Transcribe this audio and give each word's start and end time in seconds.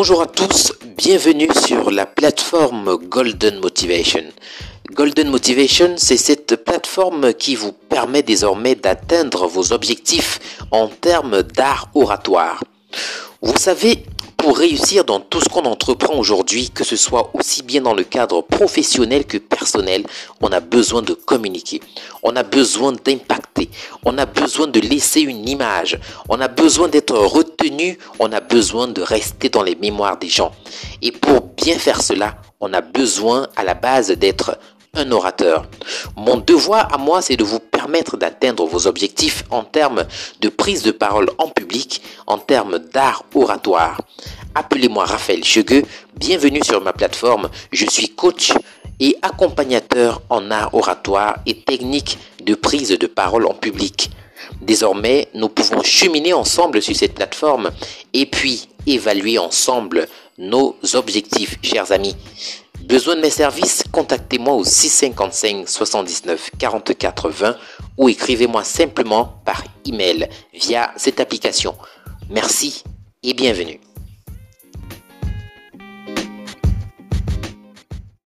Bonjour 0.00 0.22
à 0.22 0.26
tous, 0.26 0.72
bienvenue 0.96 1.50
sur 1.66 1.90
la 1.90 2.06
plateforme 2.06 2.96
Golden 2.96 3.60
Motivation. 3.60 4.24
Golden 4.94 5.28
Motivation, 5.28 5.92
c'est 5.98 6.16
cette 6.16 6.56
plateforme 6.64 7.34
qui 7.34 7.54
vous 7.54 7.72
permet 7.72 8.22
désormais 8.22 8.76
d'atteindre 8.76 9.46
vos 9.46 9.74
objectifs 9.74 10.40
en 10.70 10.88
termes 10.88 11.42
d'art 11.42 11.90
oratoire. 11.94 12.64
Vous 13.42 13.58
savez, 13.58 14.06
pour 14.38 14.56
réussir 14.56 15.04
dans 15.04 15.20
tout 15.20 15.42
ce 15.42 15.50
qu'on 15.50 15.66
entreprend 15.66 16.14
aujourd'hui, 16.14 16.70
que 16.70 16.82
ce 16.82 16.96
soit 16.96 17.30
aussi 17.34 17.62
bien 17.62 17.82
dans 17.82 17.92
le 17.92 18.04
cadre 18.04 18.40
professionnel 18.40 19.26
que 19.26 19.36
personnel, 19.36 20.06
on 20.40 20.50
a 20.50 20.60
besoin 20.60 21.02
de 21.02 21.12
communiquer, 21.12 21.82
on 22.22 22.34
a 22.36 22.42
besoin 22.42 22.92
on 24.04 24.16
a 24.18 24.26
besoin 24.26 24.66
de 24.66 24.80
laisser 24.80 25.20
une 25.20 25.48
image, 25.48 25.98
on 26.28 26.40
a 26.40 26.48
besoin 26.48 26.88
d'être 26.88 27.16
retenu, 27.16 27.98
on 28.18 28.32
a 28.32 28.40
besoin 28.40 28.88
de 28.88 29.02
rester 29.02 29.48
dans 29.48 29.62
les 29.62 29.74
mémoires 29.74 30.18
des 30.18 30.28
gens. 30.28 30.52
Et 31.02 31.12
pour 31.12 31.42
bien 31.56 31.78
faire 31.78 32.02
cela, 32.02 32.36
on 32.60 32.72
a 32.72 32.80
besoin 32.80 33.48
à 33.56 33.64
la 33.64 33.74
base 33.74 34.10
d'être 34.10 34.58
un 34.94 35.10
orateur. 35.12 35.66
Mon 36.16 36.36
devoir 36.36 36.92
à 36.92 36.98
moi, 36.98 37.22
c'est 37.22 37.36
de 37.36 37.44
vous 37.44 37.60
permettre 37.60 38.16
d'atteindre 38.16 38.66
vos 38.66 38.86
objectifs 38.86 39.44
en 39.50 39.62
termes 39.62 40.04
de 40.40 40.48
prise 40.48 40.82
de 40.82 40.90
parole 40.90 41.30
en 41.38 41.48
public, 41.48 42.02
en 42.26 42.38
termes 42.38 42.78
d'art 42.78 43.24
oratoire. 43.34 44.00
Appelez-moi 44.54 45.04
Raphaël 45.04 45.44
Chegueux, 45.44 45.84
bienvenue 46.16 46.62
sur 46.64 46.80
ma 46.80 46.92
plateforme. 46.92 47.50
Je 47.72 47.86
suis 47.86 48.08
coach 48.08 48.52
et 48.98 49.16
accompagnateur 49.22 50.22
en 50.28 50.50
art 50.50 50.74
oratoire 50.74 51.38
et 51.46 51.54
technique 51.54 52.18
de 52.42 52.54
prise 52.54 52.90
de 52.90 53.06
parole 53.06 53.46
en 53.46 53.54
public. 53.54 54.10
Désormais, 54.60 55.28
nous 55.34 55.48
pouvons 55.48 55.82
cheminer 55.82 56.32
ensemble 56.32 56.82
sur 56.82 56.94
cette 56.94 57.14
plateforme 57.14 57.70
et 58.12 58.26
puis 58.26 58.68
évaluer 58.86 59.38
ensemble 59.38 60.08
nos 60.38 60.76
objectifs, 60.94 61.58
chers 61.62 61.92
amis. 61.92 62.16
Besoin 62.82 63.16
de 63.16 63.20
mes 63.20 63.30
services? 63.30 63.84
Contactez-moi 63.92 64.54
au 64.54 64.64
655 64.64 65.68
79 65.68 66.50
44 66.58 67.30
20 67.30 67.56
ou 67.98 68.08
écrivez-moi 68.08 68.64
simplement 68.64 69.40
par 69.44 69.62
email 69.86 70.28
via 70.54 70.92
cette 70.96 71.20
application. 71.20 71.74
Merci 72.30 72.82
et 73.22 73.34
bienvenue. 73.34 73.80